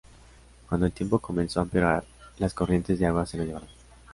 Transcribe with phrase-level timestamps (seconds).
[0.67, 2.03] Cuando el tiempo comenzó a empeorar,
[2.39, 3.69] las corrientes de agua se lo llevaron.